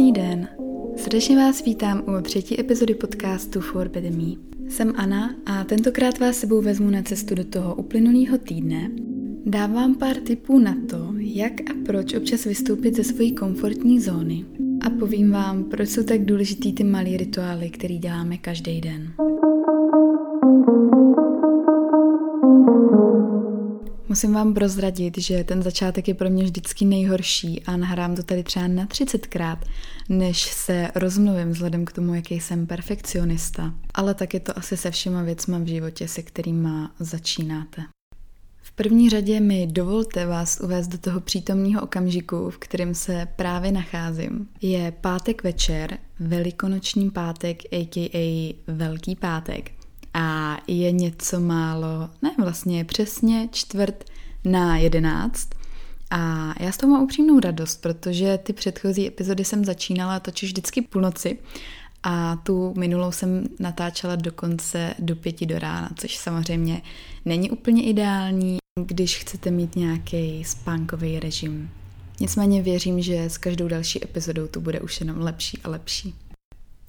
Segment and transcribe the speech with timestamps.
[0.00, 0.48] Krásný den.
[0.96, 4.32] Srdečně vás vítám u třetí epizody podcastu For Me.
[4.68, 8.90] Jsem Anna a tentokrát vás sebou vezmu na cestu do toho uplynulého týdne.
[9.46, 14.44] Dávám pár tipů na to, jak a proč občas vystoupit ze své komfortní zóny.
[14.86, 19.12] A povím vám, proč jsou tak důležitý ty malé rituály, které děláme každý den.
[24.10, 28.42] Musím vám prozradit, že ten začátek je pro mě vždycky nejhorší a nahrám to tady
[28.42, 29.58] třeba na 30krát,
[30.08, 33.74] než se rozmluvím vzhledem k tomu, jaký jsem perfekcionista.
[33.94, 37.82] Ale tak je to asi se všema věcma v životě, se kterýma začínáte.
[38.62, 43.72] V první řadě mi dovolte vás uvést do toho přítomního okamžiku, v kterém se právě
[43.72, 44.48] nacházím.
[44.62, 48.54] Je pátek večer, velikonoční pátek, a.k.a.
[48.66, 49.79] Velký pátek
[50.14, 54.04] a je něco málo, ne vlastně přesně čtvrt
[54.44, 55.48] na jedenáct.
[56.10, 60.82] A já z toho mám upřímnou radost, protože ty předchozí epizody jsem začínala točit vždycky
[60.82, 61.38] půlnoci
[62.02, 66.82] a tu minulou jsem natáčela dokonce do pěti do rána, což samozřejmě
[67.24, 71.70] není úplně ideální, když chcete mít nějaký spánkový režim.
[72.20, 76.14] Nicméně věřím, že s každou další epizodou to bude už jenom lepší a lepší.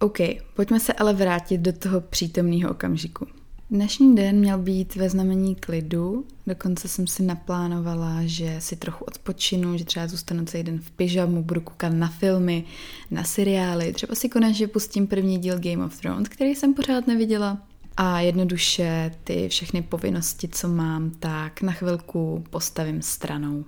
[0.01, 0.17] OK,
[0.55, 3.27] pojďme se ale vrátit do toho přítomného okamžiku.
[3.69, 9.77] Dnešní den měl být ve znamení klidu, dokonce jsem si naplánovala, že si trochu odpočinu,
[9.77, 12.63] že třeba zůstanu celý den v pyžamu, budu koukat na filmy,
[13.11, 17.57] na seriály, třeba si konečně pustím první díl Game of Thrones, který jsem pořád neviděla.
[17.97, 23.65] A jednoduše ty všechny povinnosti, co mám, tak na chvilku postavím stranou.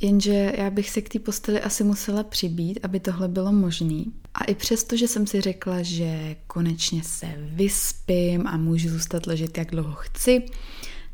[0.00, 4.04] Jenže já bych se k té posteli asi musela přibít, aby tohle bylo možné.
[4.34, 9.58] A i přesto, že jsem si řekla, že konečně se vyspím a můžu zůstat ležet
[9.58, 10.42] jak dlouho chci,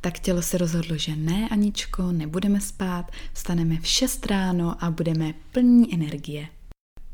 [0.00, 5.34] tak tělo se rozhodlo, že ne, Aničko, nebudeme spát, vstaneme v 6 ráno a budeme
[5.52, 6.46] plní energie.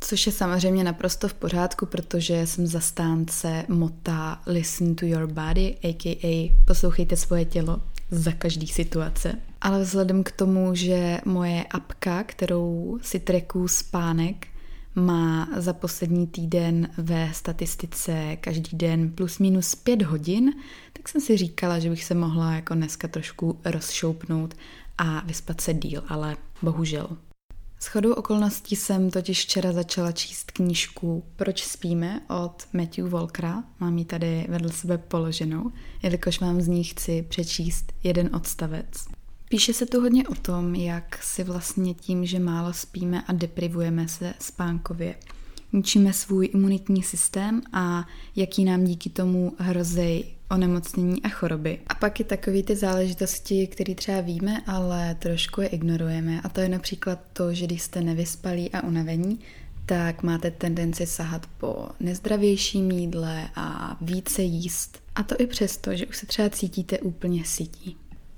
[0.00, 6.52] Což je samozřejmě naprosto v pořádku, protože jsem zastánce mota Listen to your body, a.k.a.
[6.66, 7.80] poslouchejte svoje tělo
[8.12, 9.38] za každý situace.
[9.60, 14.46] Ale vzhledem k tomu, že moje apka, kterou si treku spánek,
[14.94, 20.52] má za poslední týden ve statistice každý den plus minus pět hodin,
[20.92, 24.54] tak jsem si říkala, že bych se mohla jako dneska trošku rozšoupnout
[24.98, 27.16] a vyspat se díl, ale bohužel.
[27.82, 33.64] S chodou okolností jsem totiž včera začala číst knížku Proč spíme od Matthew Volkera.
[33.80, 35.72] Mám ji tady vedle sebe položenou,
[36.02, 38.86] jelikož vám z ní chci přečíst jeden odstavec.
[39.48, 44.08] Píše se tu hodně o tom, jak si vlastně tím, že málo spíme a deprivujeme
[44.08, 45.14] se spánkově,
[45.72, 48.06] ničíme svůj imunitní systém a
[48.36, 51.78] jaký nám díky tomu hrozí onemocnění a choroby.
[51.86, 56.40] A pak i takové ty záležitosti, které třeba víme, ale trošku je ignorujeme.
[56.40, 59.38] A to je například to, že když jste nevyspalí a unavení,
[59.86, 64.98] tak máte tendenci sahat po nezdravějším jídle a více jíst.
[65.14, 67.96] A to i přesto, že už se třeba cítíte úplně sytí.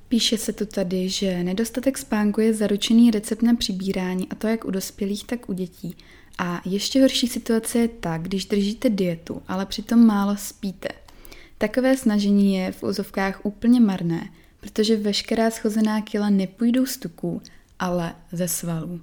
[0.08, 4.64] Píše se tu tady, že nedostatek spánku je zaručený recept na přibírání a to jak
[4.64, 5.96] u dospělých, tak u dětí.
[6.38, 10.88] A ještě horší situace je ta, když držíte dietu, ale přitom málo spíte.
[11.58, 14.28] Takové snažení je v úzovkách úplně marné,
[14.60, 17.42] protože veškerá schozená kila nepůjdou z tuků,
[17.78, 19.00] ale ze svalů.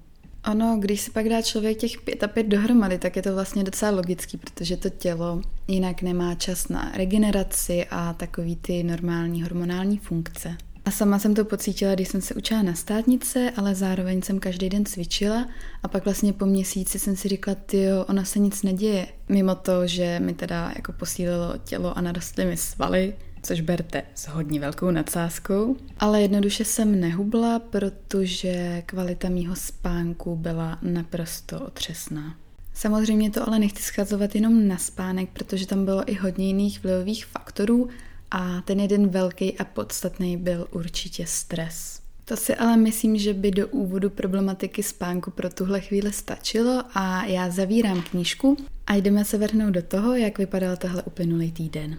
[0.52, 3.64] Ono, když se pak dá člověk těch pět a pět dohromady, tak je to vlastně
[3.64, 9.98] docela logický, protože to tělo jinak nemá čas na regeneraci a takový ty normální hormonální
[9.98, 10.58] funkce.
[10.86, 14.70] A sama jsem to pocítila, když jsem se učila na státnice, ale zároveň jsem každý
[14.70, 15.48] den cvičila
[15.84, 19.08] a pak vlastně po měsíci jsem si říkala, jo, ona se nic neděje.
[19.30, 24.28] Mimo to, že mi teda jako posílilo tělo a narostly mi svaly, což berte s
[24.28, 25.76] hodně velkou nadsázkou.
[26.00, 32.36] Ale jednoduše jsem nehubla, protože kvalita mýho spánku byla naprosto otřesná.
[32.74, 37.26] Samozřejmě to ale nechci schazovat jenom na spánek, protože tam bylo i hodně jiných vlivových
[37.26, 37.90] faktorů,
[38.32, 42.02] a ten jeden velký a podstatný byl určitě stres.
[42.26, 47.26] To si ale myslím, že by do úvodu problematiky spánku pro tuhle chvíli stačilo a
[47.26, 48.58] já zavírám knížku
[48.88, 51.98] a jdeme se vrhnout do toho, jak vypadal tahle uplynulý týden.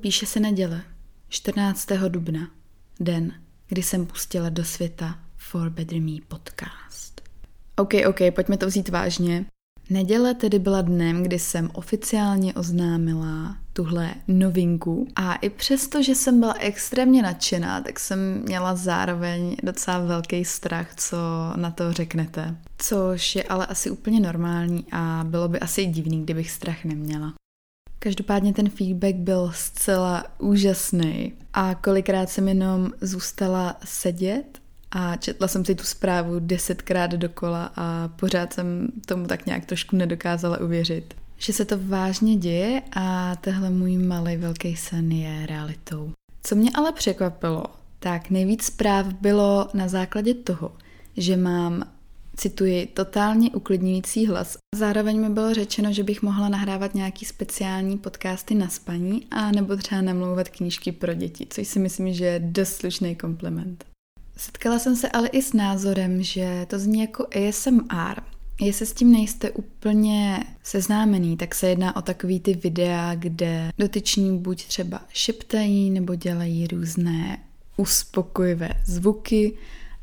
[0.00, 0.82] Píše se neděle,
[1.28, 1.88] 14.
[2.08, 2.50] dubna,
[3.00, 3.32] den,
[3.68, 7.20] kdy jsem pustila do světa For Better Me podcast.
[7.76, 9.46] OK, OK, pojďme to vzít vážně.
[9.90, 16.40] Neděle tedy byla dnem, kdy jsem oficiálně oznámila tuhle novinku a i přesto, že jsem
[16.40, 21.16] byla extrémně nadšená, tak jsem měla zároveň docela velký strach, co
[21.56, 22.56] na to řeknete.
[22.78, 27.34] Což je ale asi úplně normální a bylo by asi divný, kdybych strach neměla.
[27.98, 35.64] Každopádně ten feedback byl zcela úžasný a kolikrát jsem jenom zůstala sedět A četla jsem
[35.64, 41.14] si tu zprávu desetkrát dokola a pořád jsem tomu tak nějak trošku nedokázala uvěřit.
[41.38, 46.12] Že se to vážně děje a tehle můj malý velký sen je realitou.
[46.42, 47.64] Co mě ale překvapilo,
[47.98, 50.72] tak nejvíc zpráv bylo na základě toho,
[51.16, 51.84] že mám
[52.36, 54.56] cituji, totálně uklidňující hlas.
[54.74, 59.76] Zároveň mi bylo řečeno, že bych mohla nahrávat nějaký speciální podcasty na spaní a nebo
[59.76, 63.84] třeba namlouvat knížky pro děti, což si myslím, že je dost slušný kompliment.
[64.36, 68.20] Setkala jsem se ale i s názorem, že to zní jako ASMR.
[68.60, 74.38] Jestli s tím nejste úplně seznámený, tak se jedná o takový ty videa, kde dotyční
[74.38, 77.38] buď třeba šeptají nebo dělají různé
[77.76, 79.56] uspokojivé zvuky,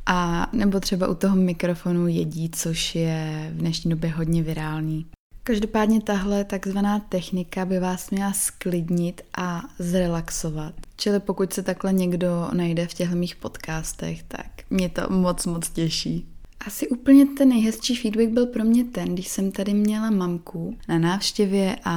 [0.06, 5.06] a nebo třeba u toho mikrofonu jedí, což je v dnešní době hodně virální.
[5.46, 10.74] Každopádně tahle takzvaná technika by vás měla sklidnit a zrelaxovat.
[10.98, 15.70] Čili pokud se takhle někdo najde v těchto mých podcastech, tak mě to moc moc
[15.70, 16.28] těší.
[16.68, 21.00] Asi úplně ten nejhezčí feedback byl pro mě ten, když jsem tady měla mamku na
[21.00, 21.96] návštěvě a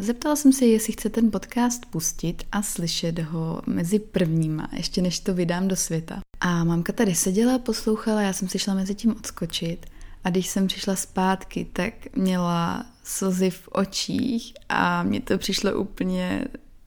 [0.00, 5.20] zeptala jsem se, jestli chce ten podcast pustit a slyšet ho mezi prvníma, ještě než
[5.20, 6.20] to vydám do světa.
[6.40, 9.86] A mamka tady seděla, poslouchala, já jsem si šla mezi tím odskočit
[10.24, 16.44] a když jsem přišla zpátky, tak měla slzy v očích a mně to přišlo úplně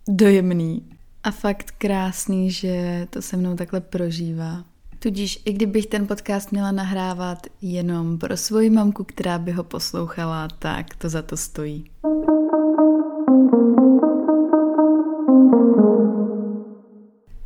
[0.08, 0.84] dojemný.
[1.24, 4.64] A fakt krásný, že to se mnou takhle prožívá.
[5.00, 10.48] Tudíž i kdybych ten podcast měla nahrávat jenom pro svoji mamku, která by ho poslouchala,
[10.60, 11.86] tak to za to stojí.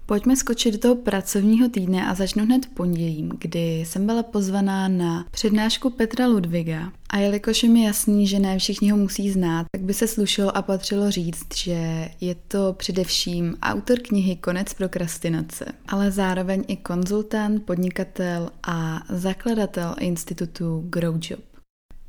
[0.09, 5.25] Pojďme skočit do toho pracovního týdne a začnu hned pondělím, kdy jsem byla pozvaná na
[5.31, 6.91] přednášku Petra Ludviga.
[7.09, 10.57] A jelikož je mi jasný, že ne všichni ho musí znát, tak by se slušelo
[10.57, 17.65] a patřilo říct, že je to především autor knihy Konec prokrastinace, ale zároveň i konzultant,
[17.65, 21.39] podnikatel a zakladatel institutu Growjob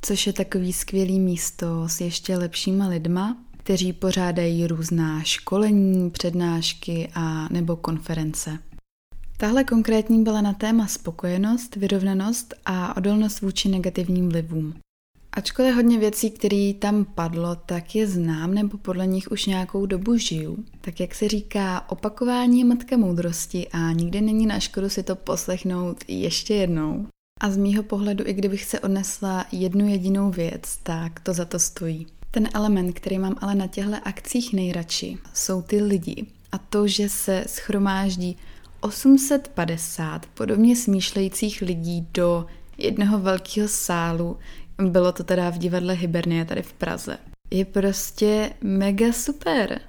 [0.03, 3.37] což je takový skvělý místo s ještě lepšíma lidma,
[3.71, 8.59] kteří pořádají různá školení, přednášky a nebo konference.
[9.37, 14.75] Tahle konkrétní byla na téma spokojenost, vyrovnanost a odolnost vůči negativním vlivům.
[15.33, 20.17] Ačkoliv hodně věcí, které tam padlo, tak je znám nebo podle nich už nějakou dobu
[20.17, 20.65] žiju.
[20.81, 25.17] Tak jak se říká, opakování je matka moudrosti a nikdy není na škodu si to
[25.17, 27.07] poslechnout ještě jednou.
[27.41, 31.59] A z mýho pohledu, i kdybych se odnesla jednu jedinou věc, tak to za to
[31.59, 32.07] stojí.
[32.31, 36.27] Ten element, který mám ale na těchto akcích nejradši, jsou ty lidi.
[36.53, 38.37] A to, že se schromáždí
[38.81, 42.47] 850 podobně smýšlejících lidí do
[42.79, 44.39] jednoho velkého sálu.
[44.79, 47.19] Bylo to teda v divadle Hibernia tady v Praze.
[47.51, 49.81] Je prostě mega super.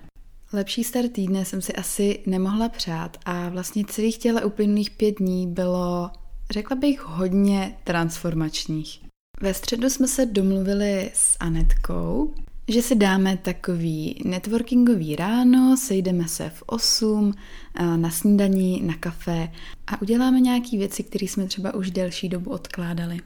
[0.54, 5.48] Lepší start týdne jsem si asi nemohla přát a vlastně celých těle uplynulých pět dní
[5.48, 6.12] bylo,
[6.52, 9.11] řekla bych, hodně transformačních.
[9.42, 12.34] Ve středu jsme se domluvili s Anetkou,
[12.68, 17.34] že si dáme takový networkingový ráno, sejdeme se v 8
[17.76, 19.52] eh, na snídaní, na kafe
[19.88, 23.20] a uděláme nějaké věci, které jsme třeba už delší dobu odkládali.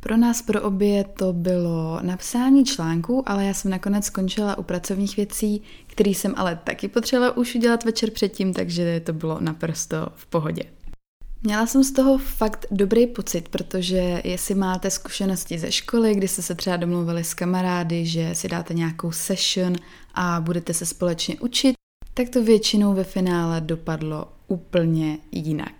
[0.00, 5.16] Pro nás, pro obě to bylo napsání článku, ale já jsem nakonec skončila u pracovních
[5.16, 10.26] věcí, které jsem ale taky potřebovala už udělat večer předtím, takže to bylo naprosto v
[10.26, 10.62] pohodě.
[11.42, 16.42] Měla jsem z toho fakt dobrý pocit, protože jestli máte zkušenosti ze školy, kdy jste
[16.42, 19.76] se třeba domluvili s kamarády, že si dáte nějakou session
[20.14, 21.74] a budete se společně učit,
[22.14, 25.72] tak to většinou ve finále dopadlo úplně jinak.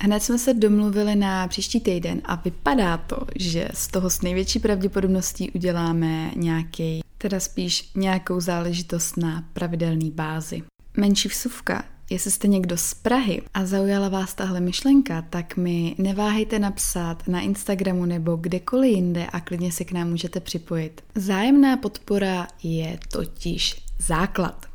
[0.00, 4.58] Hned jsme se domluvili na příští týden a vypadá to, že z toho s největší
[4.58, 10.62] pravděpodobností uděláme nějaký, teda spíš nějakou záležitost na pravidelné bázi.
[10.96, 11.95] Menší vsuvka.
[12.10, 17.40] Jestli jste někdo z Prahy a zaujala vás tahle myšlenka, tak mi neváhejte napsat na
[17.40, 21.04] Instagramu nebo kdekoliv jinde a klidně se k nám můžete připojit.
[21.14, 24.66] Zájemná podpora je totiž základ.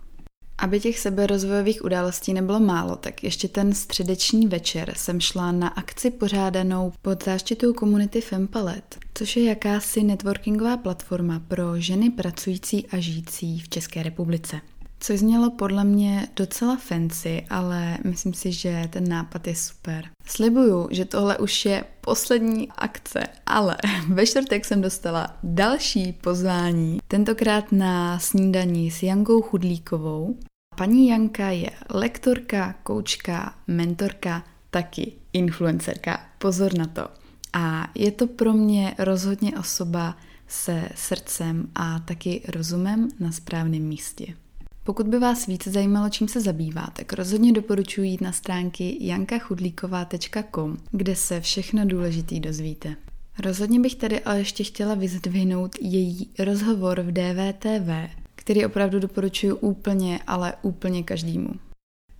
[0.57, 6.11] Aby těch seberozvojových událostí nebylo málo, tak ještě ten středeční večer jsem šla na akci
[6.11, 13.59] pořádanou pod záštitou komunity Fempalet, což je jakási networkingová platforma pro ženy pracující a žijící
[13.59, 14.61] v České republice.
[15.03, 20.09] Což znělo podle mě docela fancy, ale myslím si, že ten nápad je super.
[20.25, 23.77] Slibuju, že tohle už je poslední akce, ale
[24.07, 30.37] ve čtvrtek jsem dostala další pozvání, tentokrát na snídaní s Jankou Chudlíkovou.
[30.77, 36.19] Paní Janka je lektorka, koučka, mentorka, taky influencerka.
[36.37, 37.07] Pozor na to.
[37.53, 40.17] A je to pro mě rozhodně osoba
[40.47, 44.33] se srdcem a taky rozumem na správném místě.
[44.83, 50.77] Pokud by vás více zajímalo, čím se zabývá, tak rozhodně doporučuji jít na stránky jankachudlíková.com,
[50.91, 52.95] kde se všechno důležitý dozvíte.
[53.39, 60.19] Rozhodně bych tady ale ještě chtěla vyzdvihnout její rozhovor v DVTV, který opravdu doporučuji úplně,
[60.27, 61.49] ale úplně každému.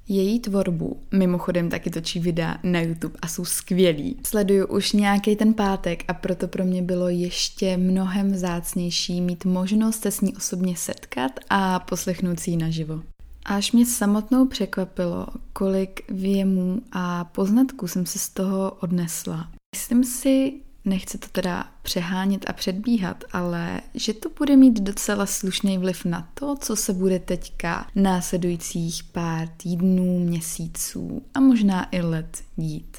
[0.08, 4.18] Její tvorbu mimochodem taky točí videa na YouTube a jsou skvělí.
[4.28, 10.02] Sleduju už nějaký ten pátek a proto pro mě bylo ještě mnohem vzácnější mít možnost
[10.02, 13.02] se s ní osobně setkat a poslechnout si ji naživo.
[13.46, 19.52] Až mě samotnou překvapilo, kolik věmů a poznatků jsem se z toho odnesla.
[19.76, 20.54] Myslím si,
[20.86, 26.30] nechci to teda přehánět a předbíhat, ale že to bude mít docela slušný vliv na
[26.34, 32.98] to, co se bude teďka následujících pár týdnů, měsíců a možná i let dít.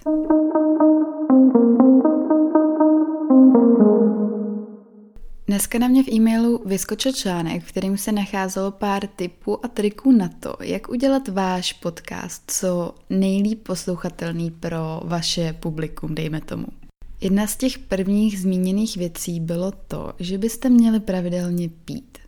[5.46, 10.12] Dneska na mě v e-mailu vyskočil článek, v kterým se nacházelo pár tipů a triků
[10.12, 16.81] na to, jak udělat váš podcast co nejlíp poslouchatelný pro vaše publikum, dejme tomu.
[17.22, 22.18] Jedna z těch prvních zmíněných věcí bylo to, že byste měli pravidelně pít.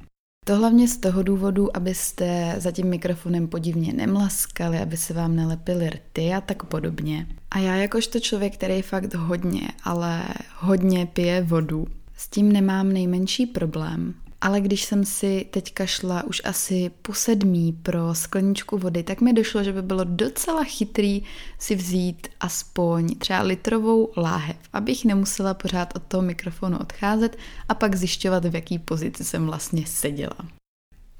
[0.47, 5.91] To hlavně z toho důvodu, abyste za tím mikrofonem podivně nemlaskali, aby se vám nelepily
[5.91, 7.27] rty a tak podobně.
[7.51, 10.25] A já jakožto člověk, který fakt hodně, ale
[10.59, 11.87] hodně pije vodu,
[12.17, 17.73] s tím nemám nejmenší problém ale když jsem si teďka šla už asi po sedmí
[17.73, 21.23] pro skleničku vody, tak mi došlo, že by bylo docela chytrý
[21.59, 27.37] si vzít aspoň třeba litrovou láhev, abych nemusela pořád od toho mikrofonu odcházet
[27.69, 30.37] a pak zjišťovat, v jaký pozici jsem vlastně seděla.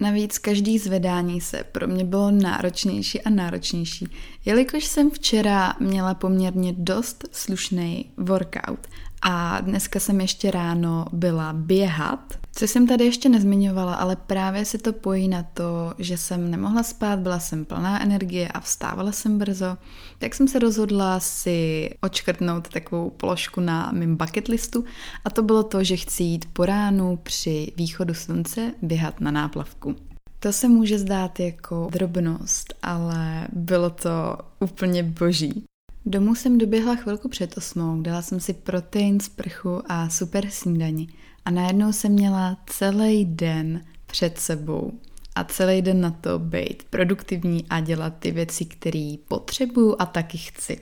[0.01, 4.07] Navíc každý zvedání se pro mě bylo náročnější a náročnější,
[4.45, 8.87] jelikož jsem včera měla poměrně dost slušný workout
[9.23, 14.79] a dneska jsem ještě ráno byla běhat, co jsem tady ještě nezmiňovala, ale právě se
[14.79, 19.39] to pojí na to, že jsem nemohla spát, byla jsem plná energie a vstávala jsem
[19.39, 19.77] brzo,
[20.19, 24.85] tak jsem se rozhodla si očkrtnout takovou položku na mým bucket listu
[25.25, 29.97] a to bylo to, že chci jít po ránu při východu slunce běhat na náplavku.
[30.41, 35.65] To se může zdát jako drobnost, ale bylo to úplně boží.
[36.07, 41.09] Domů jsem doběhla chvilku před osmou, dala jsem si protein, sprchu a super snídani
[41.45, 44.93] a najednou jsem měla celý den před sebou
[45.35, 50.39] a celý den na to být produktivní a dělat ty věci, které potřebuju a taky
[50.39, 50.81] chci.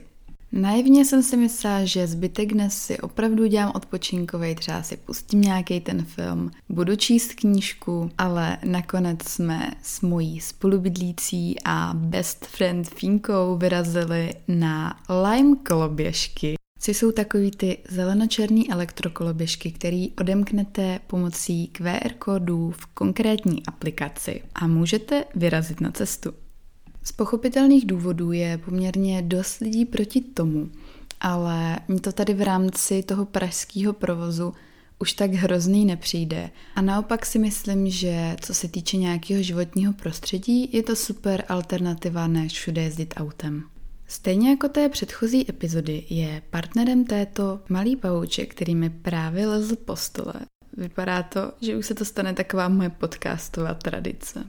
[0.55, 5.79] Naivně jsem si myslela, že zbytek dnes si opravdu dělám odpočinkový, třeba si pustím nějaký
[5.79, 13.57] ten film, budu číst knížku, ale nakonec jsme s mojí spolubydlící a best friend Finkou
[13.57, 22.71] vyrazili na lime koloběžky což jsou takový ty zelenočerný elektrokoloběžky, který odemknete pomocí QR kódů
[22.71, 26.33] v konkrétní aplikaci a můžete vyrazit na cestu.
[27.03, 30.69] Z pochopitelných důvodů je poměrně dost lidí proti tomu,
[31.21, 34.53] ale mně to tady v rámci toho pražského provozu
[34.99, 36.49] už tak hrozný nepřijde.
[36.75, 42.27] A naopak si myslím, že co se týče nějakého životního prostředí, je to super alternativa,
[42.27, 43.63] než všude jezdit autem.
[44.13, 49.95] Stejně jako té předchozí epizody je partnerem této malý pavouček, který mi právě lezl po
[49.95, 50.33] stole.
[50.77, 54.43] Vypadá to, že už se to stane taková moje podcastová tradice.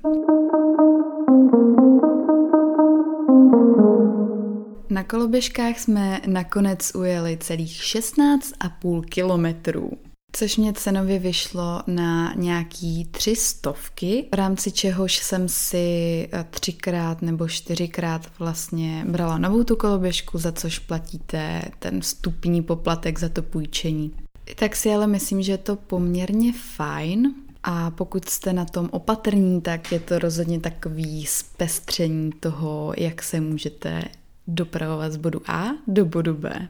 [4.90, 9.90] Na koloběžkách jsme nakonec ujeli celých 16,5 kilometrů
[10.36, 17.22] což mě cenově vyšlo na nějaký tři stovky, v rámci čehož jsem si eh, třikrát
[17.22, 23.42] nebo čtyřikrát vlastně brala novou tu koloběžku, za což platíte ten vstupní poplatek za to
[23.42, 24.12] půjčení.
[24.56, 27.34] Tak si ale myslím, že je to poměrně fajn,
[27.66, 33.40] a pokud jste na tom opatrní, tak je to rozhodně takový zpestření toho, jak se
[33.40, 34.02] můžete
[34.46, 36.68] dopravovat z bodu A do bodu B.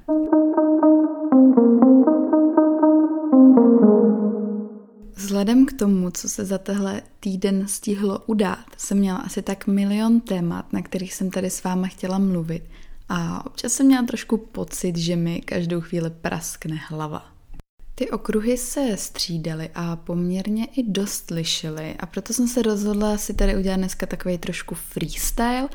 [5.35, 10.21] Vzhledem k tomu, co se za tehle týden stihlo udát, jsem měla asi tak milion
[10.21, 12.63] témat, na kterých jsem tady s váma chtěla mluvit
[13.09, 17.27] a občas jsem měla trošku pocit, že mi každou chvíli praskne hlava.
[17.95, 23.35] Ty okruhy se střídaly a poměrně i dost lišily a proto jsem se rozhodla si
[23.35, 25.69] tady udělat dneska takový trošku freestyle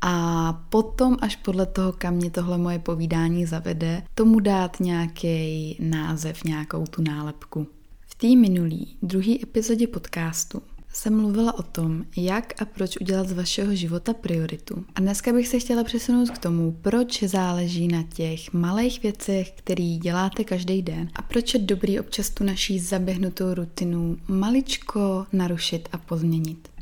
[0.00, 6.44] a potom až podle toho, kam mě tohle moje povídání zavede, tomu dát nějaký název,
[6.44, 7.66] nějakou tu nálepku.
[8.14, 13.32] V té minulý, druhé epizodě podcastu jsem mluvila o tom, jak a proč udělat z
[13.32, 14.84] vašeho života prioritu.
[14.94, 19.98] A dneska bych se chtěla přesunout k tomu, proč záleží na těch malých věcech, který
[19.98, 25.98] děláte každý den a proč je dobrý občas tu naší zaběhnutou rutinu maličko narušit a
[25.98, 26.73] pozměnit.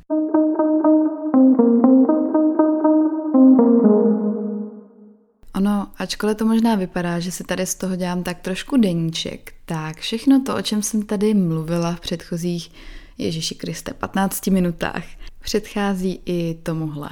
[6.02, 10.42] Ačkoliv to možná vypadá, že si tady z toho dělám tak trošku deníček, tak všechno
[10.46, 12.70] to, o čem jsem tady mluvila v předchozích
[13.18, 15.04] Ježíši Kriste 15 minutách,
[15.40, 17.10] předchází i tomuhle.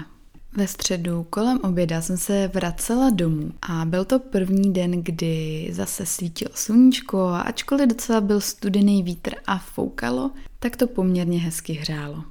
[0.56, 6.06] Ve středu kolem oběda jsem se vracela domů a byl to první den, kdy zase
[6.06, 12.24] svítilo sluníčko a ačkoliv docela byl studený vítr a foukalo, tak to poměrně hezky hřálo.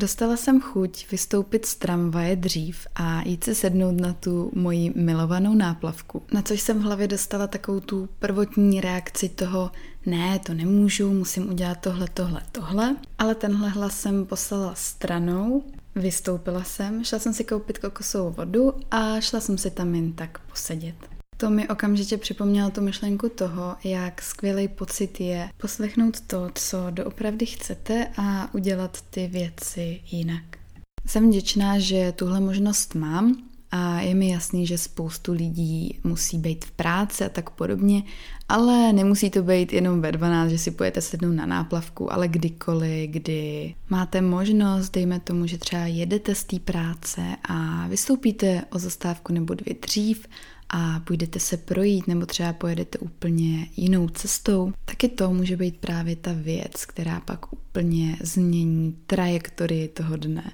[0.00, 5.54] Dostala jsem chuť vystoupit z tramvaje dřív a jít se sednout na tu moji milovanou
[5.54, 6.22] náplavku.
[6.32, 9.70] Na což jsem v hlavě dostala takovou tu prvotní reakci toho,
[10.06, 12.96] ne, to nemůžu, musím udělat tohle, tohle, tohle.
[13.18, 15.62] Ale tenhle hlas jsem poslala stranou,
[15.94, 20.38] vystoupila jsem, šla jsem si koupit kokosovou vodu a šla jsem si tam jen tak
[20.38, 21.19] posedět.
[21.40, 27.46] To mi okamžitě připomnělo tu myšlenku toho, jak skvělý pocit je poslechnout to, co doopravdy
[27.46, 30.42] chcete a udělat ty věci jinak.
[31.06, 33.36] Jsem vděčná, že tuhle možnost mám
[33.70, 38.02] a je mi jasný, že spoustu lidí musí být v práci a tak podobně,
[38.48, 43.10] ale nemusí to být jenom ve 12, že si pojete sednout na náplavku, ale kdykoliv,
[43.10, 49.32] kdy máte možnost, dejme tomu, že třeba jedete z té práce a vystoupíte o zastávku
[49.32, 50.26] nebo dvě dřív
[50.72, 56.16] a půjdete se projít nebo třeba pojedete úplně jinou cestou, taky to může být právě
[56.16, 60.52] ta věc, která pak úplně změní trajektorii toho dne.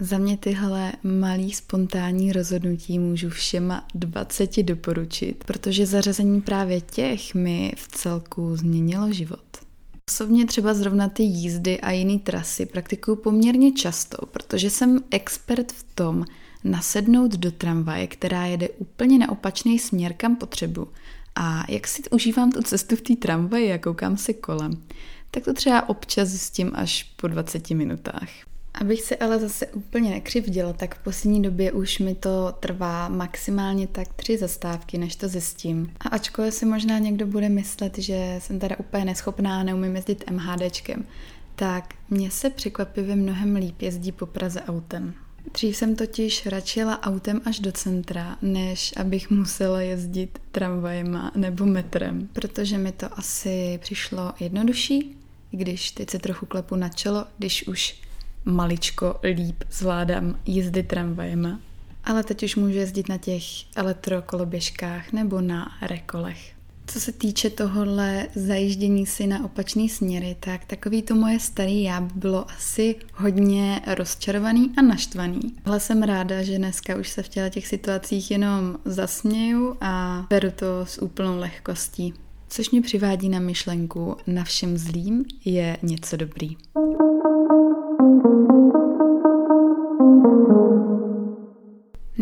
[0.00, 7.72] Za mě tyhle malý spontánní rozhodnutí můžu všema 20 doporučit, protože zařazení právě těch mi
[7.76, 9.44] v celku změnilo život.
[10.10, 15.82] Osobně třeba zrovna ty jízdy a jiné trasy praktikuju poměrně často, protože jsem expert v
[15.94, 16.24] tom,
[16.64, 20.88] nasednout do tramvaje, která jede úplně na opačný směr, kam potřebu.
[21.34, 24.82] A jak si užívám tu cestu v té tramvaji a koukám se kolem,
[25.30, 28.28] tak to třeba občas zjistím až po 20 minutách.
[28.74, 33.86] Abych se ale zase úplně nekřivděla, tak v poslední době už mi to trvá maximálně
[33.86, 35.92] tak tři zastávky, než to zjistím.
[36.00, 40.30] A ačkoliv si možná někdo bude myslet, že jsem teda úplně neschopná a neumím jezdit
[40.30, 41.04] MHDčkem,
[41.54, 45.14] tak mně se překvapivě mnohem líp jezdí po Praze autem.
[45.54, 52.28] Dřív jsem totiž radšila autem až do centra, než abych musela jezdit tramvajema nebo metrem,
[52.32, 55.16] protože mi to asi přišlo jednodušší,
[55.50, 58.00] když teď se trochu klepu na čelo, když už
[58.44, 61.60] maličko líp zvládám jízdy tramvajema.
[62.04, 63.42] Ale teď už můžu jezdit na těch
[63.76, 66.51] elektrokoloběžkách nebo na rekolech.
[66.86, 72.00] Co se týče tohohle zajíždění si na opačný směry, tak takový to moje starý já
[72.00, 75.40] by bylo asi hodně rozčarovaný a naštvaný.
[75.64, 80.50] Ale jsem ráda, že dneska už se v těle těch situacích jenom zasměju a beru
[80.50, 82.14] to s úplnou lehkostí.
[82.48, 86.56] Což mě přivádí na myšlenku, na všem zlým je něco dobrý.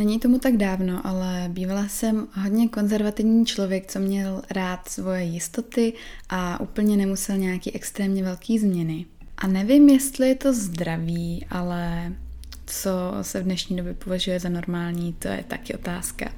[0.00, 5.92] Není tomu tak dávno, ale bývala jsem hodně konzervativní člověk, co měl rád svoje jistoty
[6.28, 9.06] a úplně nemusel nějaký extrémně velký změny.
[9.38, 12.12] A nevím, jestli je to zdravý, ale
[12.66, 12.90] co
[13.22, 16.32] se v dnešní době považuje za normální, to je taky otázka.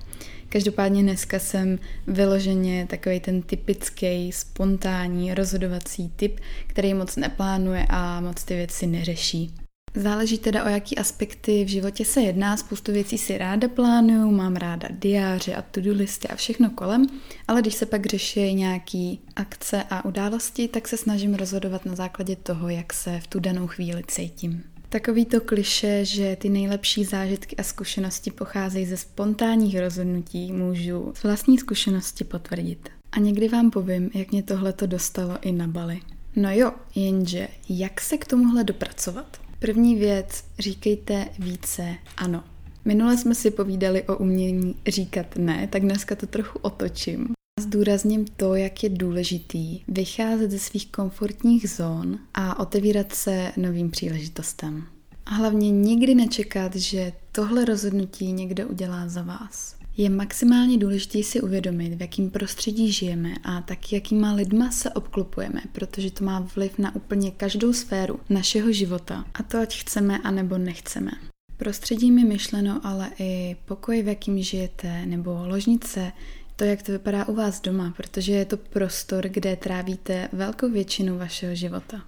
[0.49, 8.45] Každopádně dneska jsem vyloženě takový ten typický, spontánní, rozhodovací typ, který moc neplánuje a moc
[8.45, 9.62] ty věci neřeší.
[9.95, 14.57] Záleží teda o jaký aspekty v životě se jedná, spoustu věcí si ráda plánuju, mám
[14.57, 17.07] ráda diáře a to-do listy a všechno kolem,
[17.49, 22.37] ale když se pak řeší nějaký akce a události, tak se snažím rozhodovat na základě
[22.37, 24.63] toho, jak se v tu danou chvíli cítím.
[24.89, 31.23] Takový to kliše, že ty nejlepší zážitky a zkušenosti pocházejí ze spontánních rozhodnutí, můžu z
[31.23, 32.89] vlastní zkušenosti potvrdit.
[33.13, 36.01] A někdy vám povím, jak mě tohle to dostalo i na Bali.
[36.37, 39.42] No jo, jenže jak se k tomuhle dopracovat?
[39.63, 42.45] První věc, říkejte více ano.
[42.85, 47.29] Minule jsme si povídali o umění říkat ne, tak dneska to trochu otočím.
[47.61, 54.85] Zdůrazním to, jak je důležitý vycházet ze svých komfortních zón a otevírat se novým příležitostem.
[55.27, 59.82] A hlavně nikdy nečekat, že tohle rozhodnutí někdo udělá za vás.
[59.97, 65.61] Je maximálně důležité si uvědomit, v jakém prostředí žijeme a tak jakýma lidma se obklopujeme,
[65.73, 69.25] protože to má vliv na úplně každou sféru našeho života.
[69.35, 71.11] A to ať chceme anebo nechceme.
[71.57, 76.13] Prostředí mi myšleno ale i pokoj, v jakým žijete, nebo ložnice,
[76.57, 81.19] to, jak to vypadá u vás doma, protože je to prostor, kde trávíte velkou většinu
[81.19, 82.03] vašeho života.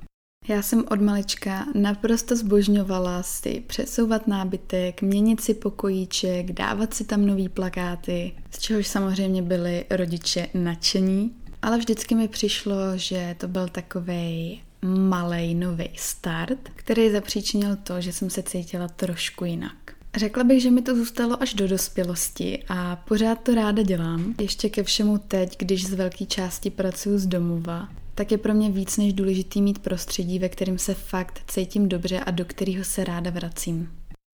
[0.49, 7.27] Já jsem od malička naprosto zbožňovala si přesouvat nábytek, měnit si pokojíček, dávat si tam
[7.27, 11.35] nový plakáty, z čehož samozřejmě byli rodiče nadšení.
[11.63, 18.13] Ale vždycky mi přišlo, že to byl takový malý nový start, který zapříčinil to, že
[18.13, 19.75] jsem se cítila trošku jinak.
[20.17, 24.35] Řekla bych, že mi to zůstalo až do dospělosti a pořád to ráda dělám.
[24.41, 28.71] Ještě ke všemu teď, když z velké části pracuji z domova, tak je pro mě
[28.71, 33.05] víc než důležitý mít prostředí, ve kterém se fakt cítím dobře a do kterého se
[33.05, 33.91] ráda vracím.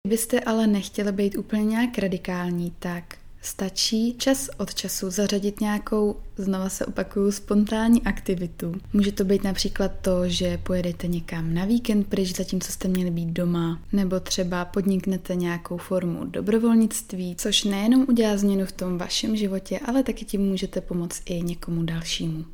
[0.07, 3.05] Kdybyste ale nechtěli být úplně nějak radikální, tak
[3.47, 8.73] Stačí čas od času zařadit nějakou, znova se opakuju, spontánní aktivitu.
[8.93, 13.29] Může to být například to, že pojedete někam na víkend pryč, zatímco jste měli být
[13.29, 19.79] doma, nebo třeba podniknete nějakou formu dobrovolnictví, což nejenom udělá změnu v tom vašem životě,
[19.79, 22.45] ale taky tím můžete pomoct i někomu dalšímu.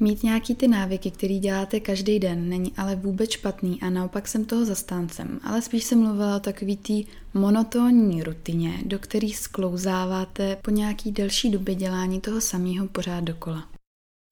[0.00, 4.44] Mít nějaký ty návyky, který děláte každý den, není ale vůbec špatný a naopak jsem
[4.44, 10.70] toho zastáncem, ale spíš jsem mluvila o takový té monotónní rutině, do který sklouzáváte po
[10.70, 13.77] nějaký delší době dělání toho samého pořád dokola.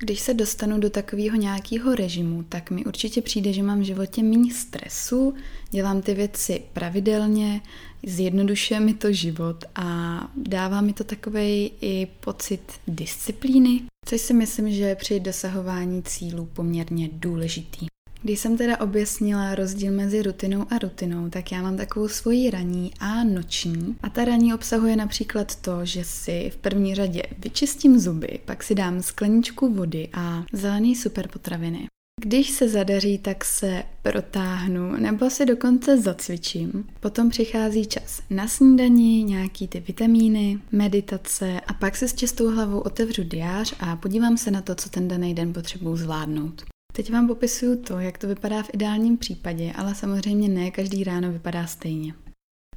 [0.02, 4.22] Když se dostanu do takového nějakého režimu, tak mi určitě přijde, že mám v životě
[4.22, 5.34] méně stresu,
[5.70, 7.60] dělám ty věci pravidelně,
[8.06, 14.72] zjednodušuje mi to život a dává mi to takový i pocit disciplíny, což si myslím,
[14.72, 17.86] že je při dosahování cílů poměrně důležitý.
[18.22, 22.92] Když jsem teda objasnila rozdíl mezi rutinou a rutinou, tak já mám takovou svoji raní
[23.00, 23.96] a noční.
[24.02, 28.74] A ta raní obsahuje například to, že si v první řadě vyčistím zuby, pak si
[28.74, 31.86] dám skleničku vody a zelený superpotraviny.
[32.20, 36.84] Když se zadaří, tak se protáhnu nebo si dokonce zacvičím.
[37.00, 42.78] Potom přichází čas na snídani, nějaký ty vitamíny, meditace a pak se s čistou hlavou
[42.78, 46.75] otevřu diář a podívám se na to, co ten daný den potřebuji zvládnout.
[46.92, 51.32] Teď vám popisuju to, jak to vypadá v ideálním případě, ale samozřejmě ne každý ráno
[51.32, 52.14] vypadá stejně.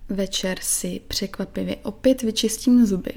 [0.10, 3.14] Večer si překvapivě opět vyčistím zuby.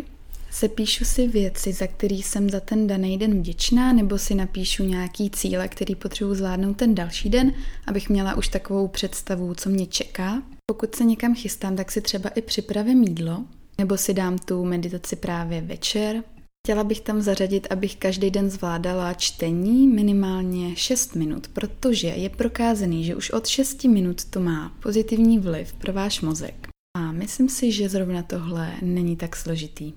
[0.50, 5.30] Sepíšu si věci, za který jsem za ten daný den vděčná, nebo si napíšu nějaký
[5.30, 7.54] cíle, který potřebuji zvládnout ten další den,
[7.86, 10.42] abych měla už takovou představu, co mě čeká.
[10.66, 13.44] Pokud se někam chystám, tak si třeba i připravím jídlo,
[13.78, 16.22] nebo si dám tu meditaci právě večer,
[16.66, 23.04] Chtěla bych tam zařadit, abych každý den zvládala čtení minimálně 6 minut, protože je prokázaný,
[23.04, 26.68] že už od 6 minut to má pozitivní vliv pro váš mozek.
[26.96, 29.92] A myslím si, že zrovna tohle není tak složitý.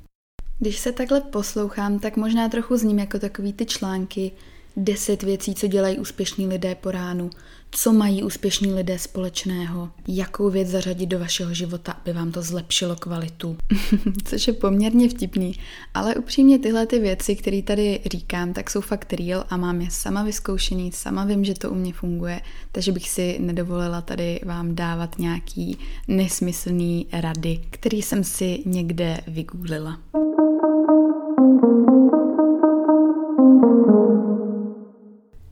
[0.59, 4.31] Když se takhle poslouchám, tak možná trochu zním jako takový ty články
[4.77, 7.29] 10 věcí, co dělají úspěšní lidé po ránu,
[7.71, 12.95] co mají úspěšní lidé společného, jakou věc zařadit do vašeho života, aby vám to zlepšilo
[12.95, 13.57] kvalitu.
[14.25, 15.53] Což je poměrně vtipný,
[15.93, 19.91] ale upřímně tyhle ty věci, které tady říkám, tak jsou fakt real a mám je
[19.91, 24.75] sama vyzkoušený, sama vím, že to u mě funguje, takže bych si nedovolila tady vám
[24.75, 29.99] dávat nějaký nesmyslný rady, který jsem si někde vygooglila.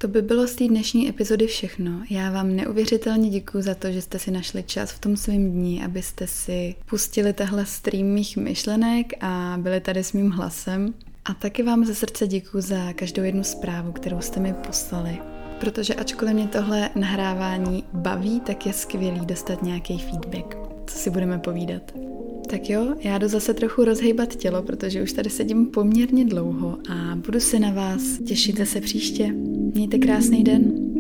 [0.03, 1.91] To by bylo z té dnešní epizody všechno.
[2.09, 5.83] Já vám neuvěřitelně děkuji za to, že jste si našli čas v tom svém dní,
[5.83, 10.93] abyste si pustili tahle stream mých myšlenek a byli tady s mým hlasem.
[11.25, 15.17] A taky vám ze srdce děkuji za každou jednu zprávu, kterou jste mi poslali.
[15.59, 20.57] Protože ačkoliv mě tohle nahrávání baví, tak je skvělý dostat nějaký feedback.
[20.87, 21.93] Co si budeme povídat?
[22.53, 27.15] Tak jo, já jdu zase trochu rozhejbat tělo, protože už tady sedím poměrně dlouho a
[27.15, 29.27] budu se na vás těšit zase příště.
[29.73, 30.93] Mějte krásný den.